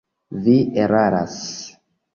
[0.45, 1.39] Vi eraras!